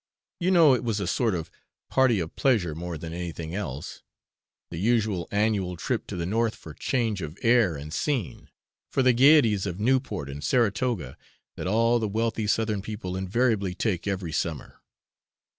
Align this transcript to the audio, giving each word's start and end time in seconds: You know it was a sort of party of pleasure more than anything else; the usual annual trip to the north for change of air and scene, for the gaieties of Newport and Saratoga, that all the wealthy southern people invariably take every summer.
You 0.39 0.49
know 0.49 0.73
it 0.73 0.83
was 0.83 0.99
a 0.99 1.05
sort 1.05 1.35
of 1.35 1.51
party 1.87 2.19
of 2.19 2.35
pleasure 2.35 2.73
more 2.73 2.97
than 2.97 3.13
anything 3.13 3.53
else; 3.53 4.01
the 4.71 4.79
usual 4.79 5.27
annual 5.29 5.77
trip 5.77 6.07
to 6.07 6.15
the 6.15 6.25
north 6.25 6.55
for 6.55 6.73
change 6.73 7.21
of 7.21 7.37
air 7.43 7.75
and 7.75 7.93
scene, 7.93 8.49
for 8.89 9.03
the 9.03 9.13
gaieties 9.13 9.67
of 9.67 9.79
Newport 9.79 10.27
and 10.27 10.43
Saratoga, 10.43 11.17
that 11.55 11.67
all 11.67 11.99
the 11.99 12.07
wealthy 12.07 12.47
southern 12.47 12.81
people 12.81 13.15
invariably 13.15 13.75
take 13.75 14.07
every 14.07 14.31
summer. 14.31 14.81